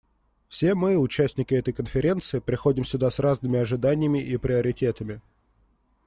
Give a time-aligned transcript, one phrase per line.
[0.49, 5.21] Все мы, участники этой Конференции, приходим сюда с разными ожиданиями и приоритетами.